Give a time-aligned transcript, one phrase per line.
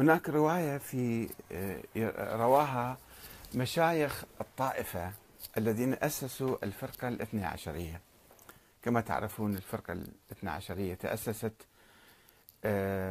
[0.00, 1.28] هناك رواية في
[2.18, 2.98] رواها
[3.54, 5.12] مشايخ الطائفة
[5.58, 8.00] الذين أسسوا الفرقة الاثنى عشرية.
[8.82, 11.52] كما تعرفون الفرقة الاثنى عشرية تأسست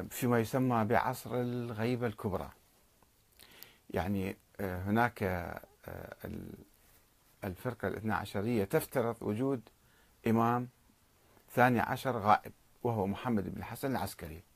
[0.10, 2.50] فيما يسمى بعصر الغيبة الكبرى.
[3.90, 5.24] يعني هناك
[7.44, 9.62] الفرقة الاثنى عشرية تفترض وجود
[10.28, 10.70] إمام
[11.56, 12.52] ثاني عشر غائب
[12.84, 14.36] وهو محمد بن الحسن العسكري.
[14.38, 14.49] آه،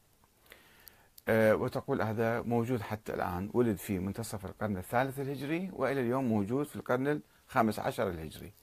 [1.30, 6.76] وتقول هذا موجود حتى الآن ولد في منتصف القرن الثالث الهجري وإلى اليوم موجود في
[6.76, 8.54] القرن الخامس عشر الهجري.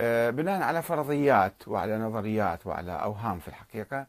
[0.00, 4.06] آه، بناء على فرضيات وعلى نظريات وعلى أوهام في الحقيقة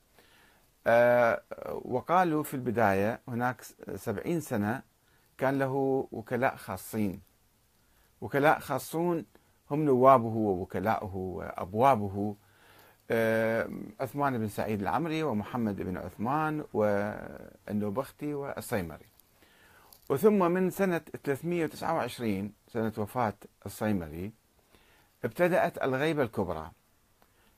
[0.88, 1.42] آه،
[1.86, 3.62] وقالوا في البداية هناك
[3.96, 4.82] سبعين سنة
[5.38, 7.22] كان له وكلاء خاصين.
[8.22, 9.26] وكلاء خاصون
[9.72, 12.43] هم نوابه ووكلاؤه وأبوابه آه،
[14.00, 19.06] عثمان بن سعيد العمري ومحمد بن عثمان والنوبختي والصيمري.
[20.10, 23.34] وثم من سنة 329 سنة وفاة
[23.66, 24.32] الصيمري
[25.24, 26.72] ابتدأت الغيبة الكبرى.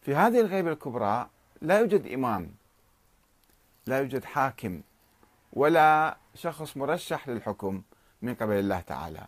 [0.01, 1.29] في هذه الغيبة الكبرى
[1.61, 2.51] لا يوجد إمام
[3.87, 4.81] لا يوجد حاكم
[5.53, 7.81] ولا شخص مرشح للحكم
[8.21, 9.27] من قبل الله تعالى.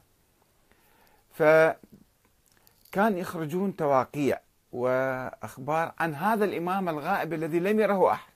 [1.33, 4.39] فكان يخرجون تواقيع
[4.71, 8.33] وأخبار عن هذا الإمام الغائب الذي لم يره أحد.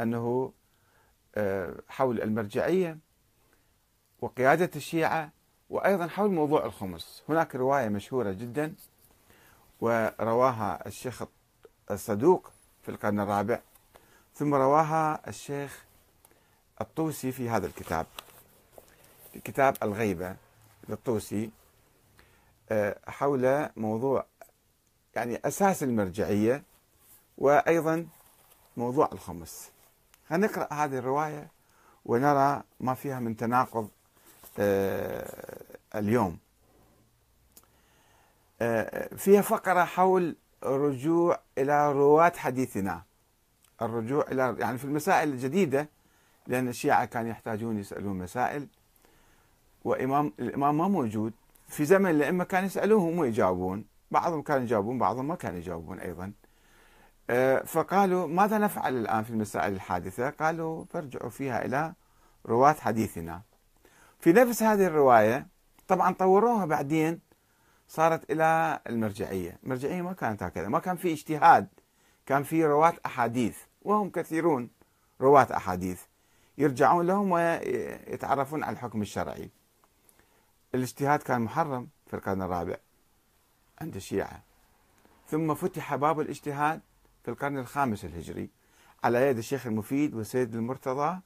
[0.00, 0.52] أنه
[1.34, 2.98] آه، حول المرجعية
[4.20, 5.30] وقيادة الشيعة
[5.70, 7.22] وأيضا حول موضوع الخمس.
[7.28, 8.74] هناك رواية مشهورة جدا
[9.80, 11.22] ورواها الشيخ
[11.90, 12.50] الصدوق
[12.82, 13.60] في القرن الرابع
[14.34, 15.84] ثم رواها الشيخ
[16.80, 18.06] الطوسي في هذا الكتاب
[19.32, 20.36] في كتاب الغيبة
[20.88, 21.50] للطوسي.
[23.08, 24.26] حول موضوع
[25.14, 26.62] يعني أساس المرجعية
[27.38, 28.06] وأيضا
[28.76, 29.70] موضوع الخمس.
[30.28, 31.48] هنقرأ هذه الرواية
[32.04, 33.88] ونرى ما فيها من تناقض
[34.58, 36.38] آه، اليوم.
[38.62, 43.02] آه، فيها فقرة حول الرجوع إلى رواة حديثنا.
[43.82, 45.88] الرجوع إلى يعني في المسائل الجديدة
[46.46, 48.66] لأن الشيعة كانوا يحتاجون يسألون مسائل
[49.84, 51.32] وإمام الإمام ما موجود.
[51.70, 56.32] في زمن الأئمة كانوا يسألوهم ويجاوبون بعضهم كانوا يجاوبون بعضهم ما كانوا يجاوبون أيضا.
[57.30, 61.94] آه، فقالوا ماذا نفعل الآن في المسائل الحادثة؟ قالوا فارجعوا فيها إلى
[62.46, 63.42] رواة حديثنا.
[64.18, 65.46] في نفس هذه الرواية
[65.88, 67.20] طبعا طوروها بعدين
[67.88, 69.58] صارت إلى المرجعية.
[69.64, 71.68] المرجعية ما كانت هكذا ما كان في اجتهاد
[72.26, 74.70] كان في رواة أحاديث وهم كثيرون
[75.20, 76.02] رواة أحاديث
[76.58, 79.50] يرجعون لهم ويتعرفون على الحكم الشرعي.
[80.74, 82.76] الاجتهاد كان محرم في القرن الرابع
[83.80, 84.42] عند الشيعة.
[85.28, 86.80] ثم فتح باب الاجتهاد
[87.22, 88.50] في القرن الخامس الهجري
[89.04, 91.20] على يد الشيخ المفيد والسيد المرتضى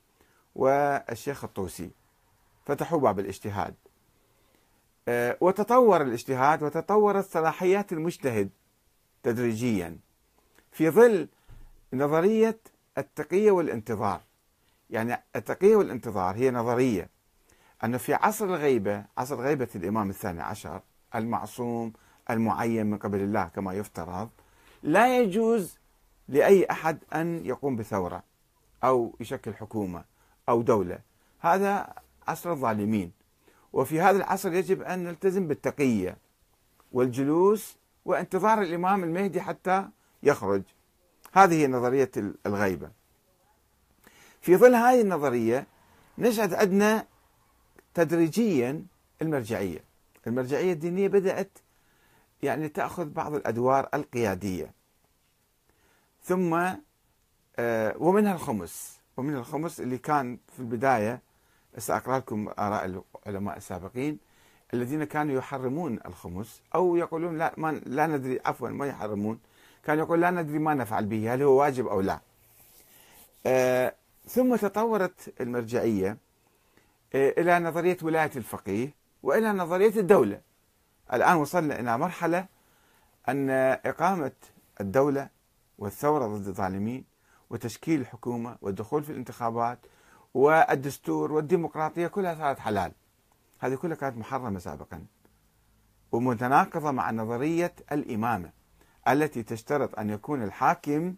[0.55, 1.91] والشيخ الطوسي.
[2.67, 3.75] فتحوا باب الاجتهاد.
[5.09, 8.51] آه، وتطور الاجتهاد وتطورت صلاحيات المجتهد
[9.23, 9.99] تدريجيا
[10.73, 11.29] في ظل
[11.93, 12.59] نظرية
[12.99, 14.21] التقية والانتظار.
[14.91, 17.14] يعني التقية والانتظار هي نظرية
[17.85, 20.83] أن في عصر الغيبة عصر غيبة الإمام الثاني عشر
[21.15, 21.93] المعصوم
[22.31, 24.29] المعين من قبل الله كما يفترض
[24.83, 25.79] لا يجوز
[26.29, 28.23] لأي أحد أن يقوم بثورة
[28.85, 30.05] أو يشكل حكومة
[30.49, 30.99] أو دولة.
[31.41, 31.95] هذا
[32.29, 33.13] عصر الظالمين.
[33.73, 36.17] وفي هذا العصر يجب أن نلتزم بالتقية
[36.93, 39.89] والجلوس وانتظار الإمام المهدي حتى
[40.23, 40.63] يخرج.
[41.33, 42.11] هذه نظرية
[42.47, 42.91] الغيبة.
[44.41, 45.67] في ظل هذه النظرية
[46.19, 47.07] نشأت عندنا
[47.95, 48.85] تدريجيا
[49.23, 49.85] المرجعية.
[50.27, 51.59] المرجعية الدينية بدأت
[52.43, 54.73] يعني تأخذ بعض الأدوار القيادية.
[56.23, 56.55] ثم
[57.59, 59.01] آه، ومنها الخمس.
[59.17, 61.21] ومن الخمس اللي كان في البداية
[61.79, 64.19] سأقرأ لكم آراء العلماء السابقين
[64.75, 69.39] الذين كانوا يحرمون الخمس أو يقولون لا ما لا ندري عفوا ما يحرمون.
[69.85, 72.21] كانوا يقول لا ندري ما نفعل به هل هو واجب أو لا.
[73.47, 73.95] آه
[74.29, 76.11] ثم تطورت المرجعية.
[76.11, 76.17] آه
[77.15, 80.41] إلى نظرية ولاية الفقيه وإلى نظرية الدولة.
[81.13, 82.47] الآن وصلنا إلى مرحلة
[83.29, 83.51] أن
[83.87, 84.33] إقامة
[84.81, 85.29] الدولة
[85.79, 87.05] والثورة ضد الظالمين
[87.51, 89.79] وتشكيل الحكومة والدخول في الانتخابات
[90.35, 92.93] والدستور والديمقراطية كلها صارت حلال.
[93.59, 95.05] هذه كلها كانت محرمة سابقا.
[96.13, 98.51] ومتناقضة مع نظرية الإمامة
[99.09, 101.15] التي تشترط أن يكون الحاكم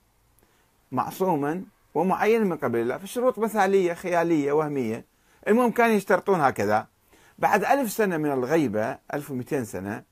[0.93, 1.65] معصوما
[1.95, 5.05] ومعين من قبل الله في شروط مثالية خيالية وهمية.
[5.49, 6.87] المهم كانوا يشترطون هكذا.
[7.39, 10.03] بعد ألف سنة من الغيبة 1200 سنة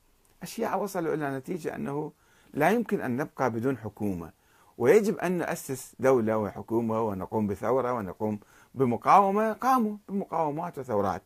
[0.43, 2.13] الشيعة وصلوا إلى نتيجة أنه
[2.55, 4.33] لا يمكن أن نبقى بدون حكومة.
[4.79, 8.41] ويجب أن نؤسس دولة وحكومة ونقوم بثورة ونقوم
[8.75, 9.53] بمقاومة.
[9.53, 11.23] قاموا بمقاومات وثورات.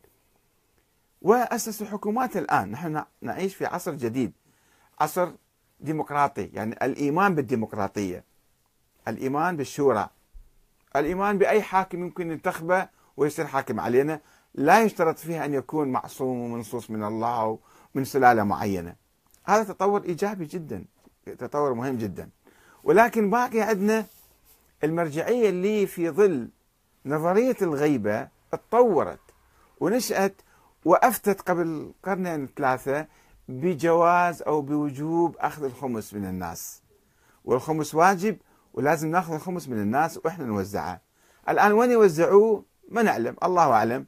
[1.21, 2.71] وأسسوا حكومات الآن.
[2.71, 4.31] نحن نعيش في عصر جديد.
[4.99, 5.31] عصر
[5.79, 8.23] ديمقراطي يعني الإيمان بالديمقراطية.
[9.07, 10.09] الإيمان بالشورى.
[10.95, 14.21] الإيمان بأي حاكم يمكن ينتخبه ويصير حاكم علينا
[14.53, 17.59] لا يشترط فيها أن يكون معصوم ومنصوص من الله
[17.95, 18.95] ومن سلالة معينة.
[19.43, 20.85] هذا تطور إيجابي جدا
[21.25, 22.29] تطور مهم جدا.
[22.83, 24.05] ولكن باقي عندنا
[24.83, 26.49] المرجعية اللي في ظل
[27.05, 29.19] نظرية الغيبة تطورت
[29.79, 30.41] ونشأت
[30.85, 33.07] وأفتت قبل قرنين ثلاثة
[33.47, 36.81] بجواز أو بوجوب أخذ الخمس من الناس.
[37.45, 38.37] والخمس واجب
[38.73, 41.01] ولازم نأخذ الخمس من الناس وإحنا نوزعه.
[41.49, 44.05] الآن وين يوزعوه؟ ما نعلم الله أعلم.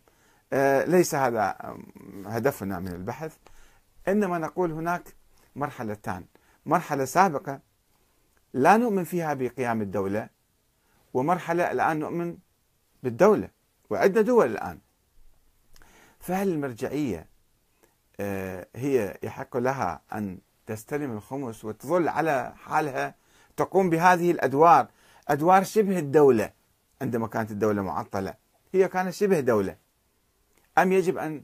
[0.54, 1.76] آه ليس هذا
[2.26, 3.38] هدفنا من البحث.
[4.08, 5.16] إنما نقول هناك
[5.56, 6.26] مرحلتان.
[6.66, 7.60] مرحلة سابقة
[8.54, 10.30] لا نؤمن فيها بقيام الدولة
[11.14, 12.38] ومرحلة الآن نؤمن
[13.04, 13.50] بالدولة
[13.90, 14.80] وعندنا دول الآن.
[16.20, 17.28] فهل المرجعية
[18.20, 23.16] آه، هي يحق لها أن تستلم الخمس وتظل على حالها
[23.58, 24.88] تقوم بهذه الأدوار
[25.28, 26.52] أدوار شبه الدولة
[27.02, 28.41] عندما كانت الدولة معطلة؟
[28.74, 29.76] هي كانت شبه دولة
[30.78, 31.44] أم يجب أن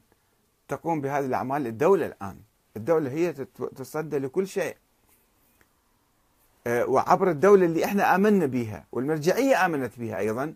[0.67, 2.37] تقوم بهذه الأعمال الدولة الآن
[2.77, 3.33] الدولة هي
[3.75, 4.77] تصدى لكل شيء
[6.67, 10.53] آه، وعبر الدولة اللي إحنا آمنا بها والمرجعية آمنت بها أيضا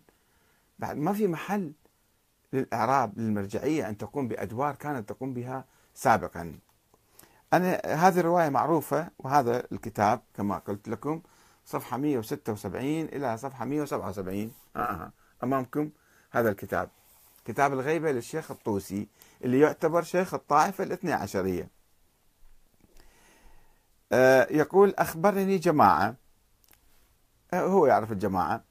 [0.80, 1.72] بعد ما في محل
[2.54, 6.60] للإعراب للمرجعية أن تقوم بأدوار كانت تقوم بها سابقا
[7.54, 11.22] أنا هذه الرواية معروفة وهذا الكتاب كما قلت لكم
[11.66, 15.12] صفحة 176 إلى صفحة 177 آه آه.
[15.44, 15.90] أمامكم
[16.32, 16.90] هذا الكتاب.
[17.46, 19.08] كتاب الغيبة للشيخ الطوسي
[19.44, 21.68] اللي يعتبر شيخ الطائفة الاثنى عشرية.
[24.12, 26.16] آه يقول أخبرني جماعة
[27.54, 28.64] آه هو يعرف الجماعة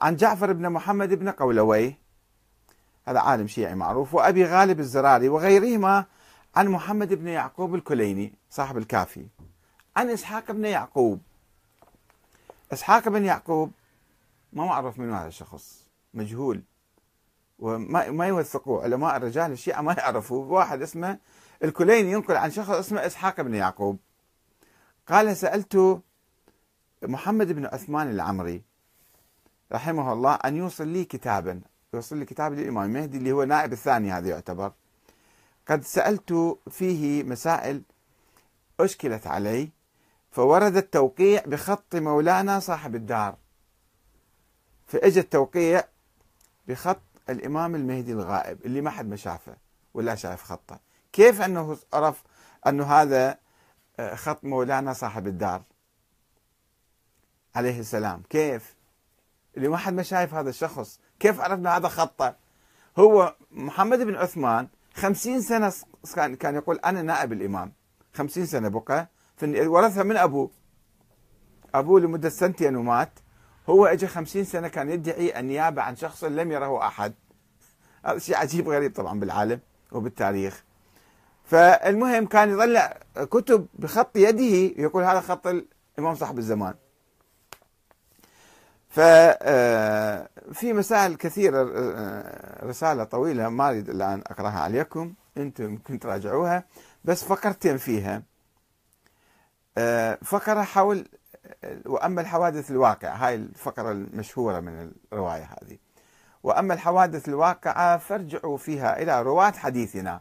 [0.00, 1.98] عن جعفر بن محمد بن قولويه.
[3.08, 6.04] هذا عالم شيعي معروف وأبي غالب الزراري وغيرهما
[6.56, 9.26] عن محمد بن يعقوب الكليني صاحب الكافي.
[9.96, 11.20] عن إسحاق بن يعقوب.
[12.72, 13.72] إسحاق بن يعقوب
[14.52, 15.84] ما معروف من هذا الشخص
[16.14, 16.62] مجهول.
[17.58, 18.82] وما ما يوثقوه.
[18.82, 21.18] علماء الرجال الشيعة ما يعرفوا واحد اسمه
[21.64, 23.98] الكليني ينقل عن شخص اسمه إسحاق بن يعقوب.
[25.08, 26.02] قال سألت
[27.02, 28.62] محمد بن عثمان العمري
[29.72, 31.60] رحمه الله أن يوصل لي كتابا.
[31.94, 34.72] يوصل لي كتاب للإمام المهدي اللي هو نائب الثاني هذا يعتبر.
[35.68, 37.82] قد سألت فيه مسائل
[38.80, 39.70] أشكلت علي
[40.30, 43.36] فورد التوقيع بخط مولانا صاحب الدار.
[44.86, 45.84] فإجى التوقيع
[46.68, 49.56] بخط الإمام المهدي الغائب اللي ما حد ما شافه
[49.94, 50.80] ولا شاف خطه.
[51.12, 52.22] كيف أنه عرف
[52.66, 53.38] أنه هذا
[54.00, 55.62] آه، خط مولانا صاحب الدار؟
[57.54, 58.22] عليه السلام.
[58.30, 58.74] كيف؟
[59.56, 61.00] اللي ما حد ما شايف هذا الشخص.
[61.20, 62.36] كيف عرفنا هذا خطه؟
[62.98, 65.72] هو محمد بن عثمان خمسين سنة
[66.40, 67.72] كان يقول أنا نائب الإمام.
[68.14, 69.08] خمسين سنة بقى.
[69.42, 70.50] ورثها من أبوه.
[71.74, 73.12] أبوه لمدة سنتين ومات.
[73.68, 77.14] هو اجى خمسين سنة كان يدعي النيابة عن شخص لم يره أحد.
[78.04, 79.60] هذا شيء عجيب غريب طبعا بالعالم
[79.92, 80.64] وبالتاريخ.
[81.44, 86.74] فالمهم كان يطلع كتب بخط يده يقول هذا خط الإمام صاحب الزمان.
[88.98, 90.28] آه،
[90.62, 96.64] مسائل كثيرة آه، رسالة طويلة ما أريد الآن أقرأها عليكم أنتم ممكن تراجعوها
[97.04, 98.22] بس فقرتين فيها.
[99.78, 101.08] آه، فقرة حول
[101.86, 105.78] وأما الحوادث الواقعة هاي الفقرة المشهورة من الرواية هذه.
[106.42, 110.20] وأما الحوادث الواقعة فارجعوا فيها إلى رواة حديثنا.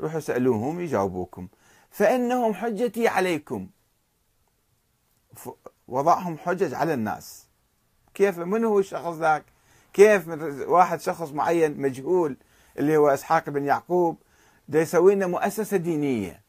[0.00, 1.48] روحوا سألوهم يجاوبوكم.
[1.90, 3.68] فإنهم حجتي عليكم.
[5.88, 7.46] وضعهم حجج على الناس.
[8.14, 9.44] كيف من هو الشخص ذاك؟
[9.92, 12.36] كيف من واحد شخص معين مجهول
[12.78, 14.16] اللي هو إسحاق بن يعقوب
[14.68, 16.47] ده يسوي لنا مؤسسة دينية.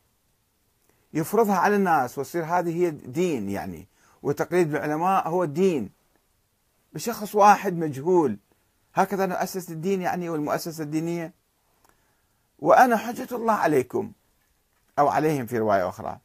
[1.14, 3.88] يفرضها على الناس وتصير هذه هي دين يعني
[4.24, 5.90] وتقليد العلماء هو الدين
[6.94, 8.38] بشخص واحد مجهول.
[8.94, 11.34] هكذا نؤسس الدين يعني والمؤسسة الدينية.
[12.60, 14.12] وأنا حجة الله عليكم
[15.00, 16.20] أو عليهم في رواية أخرى.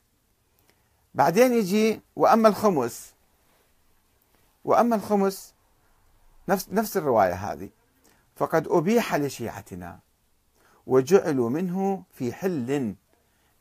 [1.14, 3.14] بعدين يجي وأما الخمس
[4.64, 5.54] وأما الخمس
[6.48, 7.70] نفس, نفس الرواية هذه.
[8.36, 9.98] فقد أبيح لشيعتنا
[10.86, 12.94] وجعلوا منه في حل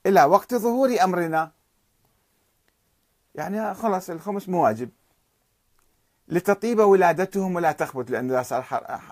[0.05, 1.51] إلى وقت ظهور أمرنا.
[3.35, 4.89] يعني خلاص الخمس مو واجب.
[6.27, 8.65] لتطيب ولادتهم ولا تخبط لأنه صار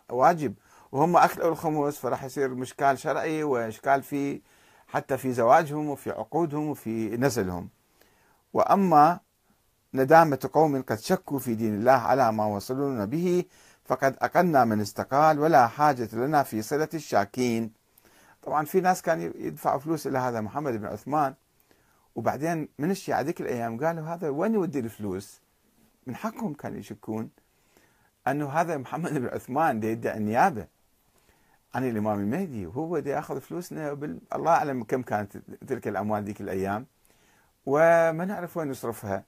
[0.10, 0.54] واجب.
[0.92, 4.42] وهم أكلوا الخمس فراح يصير مشكال شرعي وإشكال في
[4.88, 7.70] حتى في زواجهم وفي عقودهم وفي نسلهم
[8.54, 9.20] وأما
[9.94, 13.46] ندامة قوم قد شكوا في دين الله على ما وصلونا به
[13.86, 17.81] فقد أقلنا من استقال ولا حاجة لنا في صلة الشاكين.
[18.44, 21.34] طبعا في ناس كانوا يدفعوا فلوس إلى هذا محمد بن عثمان
[22.16, 25.42] وبعدين من الشيعة ذيك الأيام قالوا هذا وين يودي الفلوس؟
[26.08, 27.30] من حقهم كانوا يشكون
[28.28, 30.68] أنه هذا محمد بن عثمان دي يدعي النيابة.
[31.76, 34.20] عن الإمام المهدي وهو دي يأخذ فلوسنا بال...
[34.36, 36.86] الله أعلم كم كانت تلك الأموال ذيك الأيام
[37.66, 39.24] وما نعرف وين يصرفها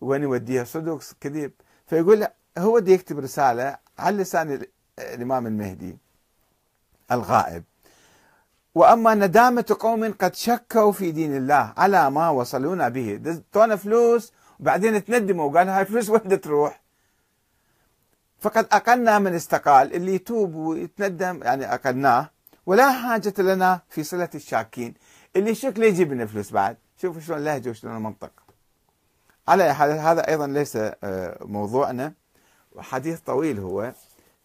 [0.00, 1.52] وين يوديها صدق كذب
[1.86, 2.26] فيقول
[2.58, 4.62] هو دي يكتب رسالة على لسان
[4.98, 5.96] الإمام المهدي
[7.12, 7.64] الغائب.
[8.74, 13.40] وأما ندامة قوم قد شكوا في دين الله على ما وصلونا به.
[13.52, 16.80] تونا فلوس وبعدين تندموا وقالوا هاي الفلوس وين تروح؟
[18.40, 22.30] فقد أقلنا من استقال اللي يتوب ويتندم يعني أقلناه.
[22.66, 24.94] ولا حاجة لنا في صلة الشاكين.
[25.36, 28.32] اللي يشك ليه يجيب لنا فلوس بعد؟ شوفوا شلون لهجة وشلون المنطق.
[29.48, 32.12] على حال هذا أيضا ليس آه، موضوعنا.
[32.72, 33.92] وحديث طويل هو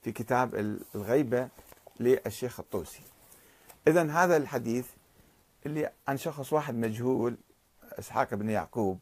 [0.02, 1.48] في كتاب الغيبة
[2.00, 3.02] للشيخ الطوسي.
[3.88, 4.88] إذا هذا الحديث
[5.66, 7.38] اللي عن شخص واحد مجهول
[8.00, 9.00] إسحاق بن يعقوب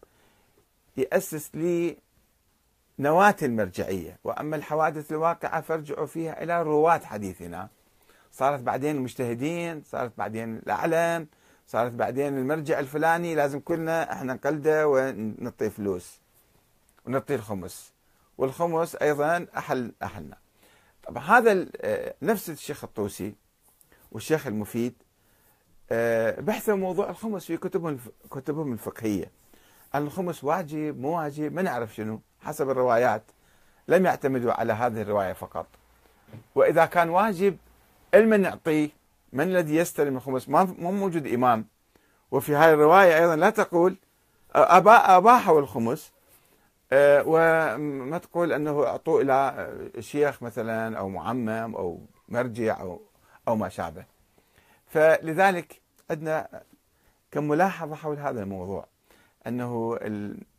[0.97, 1.97] يأسس لي
[2.99, 4.19] نواة المرجعية.
[4.23, 7.69] وأما الحوادث الواقعة فارجعوا فيها إلى رواة حديثنا.
[8.31, 11.27] صارت بعدين المجتهدين صارت بعدين الأعلم
[11.67, 13.35] صارت بعدين المرجع الفلاني.
[13.35, 16.19] لازم كلنا إحنا نقلده ونعطيه فلوس
[17.05, 17.93] ونعطيه الخمس.
[18.37, 20.37] والخمس أيضا أحل أحلنا
[21.07, 21.67] طبعا هذا
[22.21, 23.35] نفس الشيخ الطوسي
[24.13, 24.93] والشيخ المفيد
[25.91, 27.99] آه، بحثوا موضوع الخمس في كتبهم
[28.31, 29.31] كتبهم الفقهية.
[29.95, 33.23] الخمس واجب مو واجب ما نعرف شنو حسب الروايات.
[33.87, 35.67] لم يعتمدوا على هذه الرواية فقط.
[36.55, 37.57] وإذا كان واجب
[38.13, 38.89] المن نعطيه.
[39.33, 41.65] من الذي يستلم الخمس؟ ما مو موجود إمام.
[42.31, 43.95] وفي هذه الرواية أيضا لا تقول
[44.55, 46.11] أبا أباحوا الخمس.
[46.91, 53.01] آه، وما تقول أنه أعطوه إلى شيخ مثلا أو معمم أو مرجع أو
[53.47, 54.05] أو ما شابه
[54.87, 56.63] فلذلك عندنا
[57.31, 58.87] كم ملاحظة حول هذا الموضوع.
[59.47, 59.99] أنه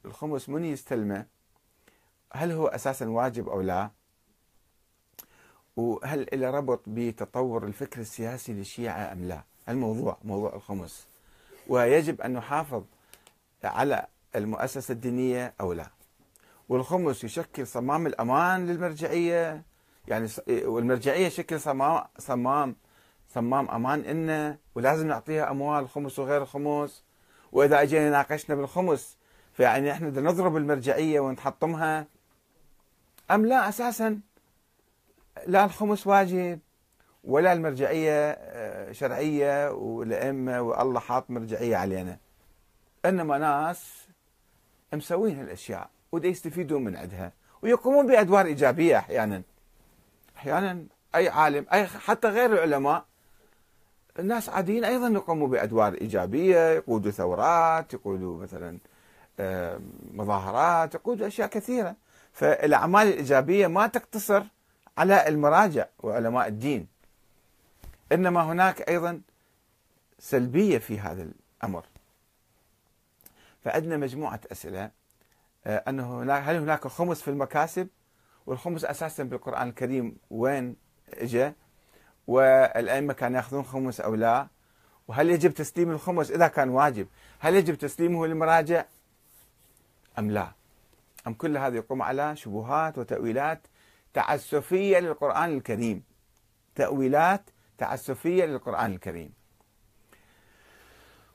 [0.05, 1.26] الخمس من يستلمه
[2.33, 3.91] هل هو أساسا واجب أو لا؟
[5.76, 11.07] وهل له ربط بتطور الفكر السياسي للشيعة أم لا؟ الموضوع موضوع الخمس.
[11.69, 12.83] ويجب أن نحافظ
[13.64, 15.91] على المؤسسة الدينية أو لا.
[16.69, 19.62] والخمس يشكل صمام الأمان للمرجعية
[20.08, 22.76] يعني والمرجعية شكل صمام صمام
[23.28, 27.04] صمام أمان إلنا ولازم نعطيها أموال خمس وغير خمس.
[27.52, 29.18] وإذا أجينا ناقشنا بالخمس
[29.52, 32.06] فيعني إحنا بدنا نضرب المرجعية ونحطمها
[33.30, 34.20] أم لا؟ أساسا.
[35.46, 36.58] لا الخمس واجب
[37.25, 42.18] ولا المرجعية آه، شرعية والأئمة والله حاط مرجعية علينا.
[43.04, 44.08] إنما ناس
[44.92, 47.32] مسوين هالأشياء ودي يستفيدون من عندها
[47.62, 49.42] ويقومون بأدوار إيجابية أحيانا.
[50.37, 53.05] أحيانا أي عالم أي حتى غير العلماء
[54.19, 58.79] الناس عاديين أيضا يقوموا بأدوار إيجابية يقودوا ثورات يقودوا مثلا
[60.12, 61.97] مظاهرات يقودوا أشياء كثيرة.
[62.33, 64.45] فالأعمال الإيجابية ما تقتصر
[64.99, 66.87] على المراجع وعلماء الدين.
[68.12, 69.21] إنما هناك أيضا
[70.19, 71.29] سلبية في هذا
[71.62, 71.85] الأمر.
[73.64, 74.91] فعندنا مجموعة أسئلة.
[75.67, 77.88] آه، أنه هل هناك خمس في المكاسب؟
[78.47, 80.77] والخمس أساسا بالقرآن الكريم وين
[81.15, 81.53] اجى
[82.27, 84.49] والأئمة كانوا يأخذون خمس أو لا؟
[85.09, 87.07] وهل يجب تسليم الخمس إذا كان واجب؟
[87.39, 88.85] هل يجب تسليمه للمراجع
[90.19, 90.53] أم لا؟
[91.27, 93.61] أم كل هذا يقوم على شبهات وتأويلات
[94.15, 96.03] تعسفية للقرآن الكريم.
[96.75, 97.43] تأويلات
[97.79, 99.33] تعسفية للقرآن الكريم.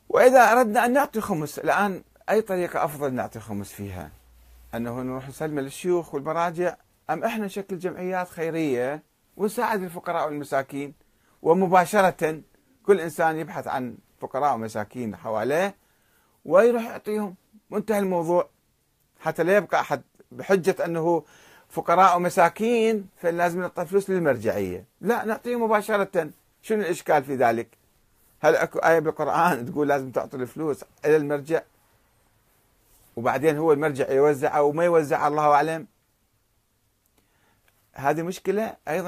[0.10, 4.12] وإذا أردنا أن نعطي خمس الآن أي طريقة أفضل نعطي خمس فيها؟
[4.76, 6.76] أنه نروح نسلم للشيوخ والمراجع
[7.10, 9.04] أم إحنا نشكل جمعيات خيرية
[9.38, 10.94] ونساعد الفقراء والمساكين؟
[11.42, 12.42] ومباشرة
[12.86, 15.76] كل إنسان يبحث عن فقراء ومساكين حواليه
[16.46, 17.36] ويروح يعطيهم.
[17.72, 18.50] وانتهى الموضوع.
[19.20, 20.02] حتى لا يبقى أحد
[20.32, 21.24] بحجة أنه
[21.70, 24.86] فقراء ومساكين فلازم نعطي فلوس للمرجعية.
[25.02, 26.30] لا نعطيهم مباشرة.
[26.62, 27.68] شنو الإشكال في ذلك؟
[28.40, 31.62] هل أكو آية بالقرآن تقول لازم تعطي الفلوس إلى المرجع؟
[33.16, 35.88] وبعدين هو المرجع يوزع أو ما يوزع الله أعلم.
[37.94, 39.08] هذه مشكلة أيضا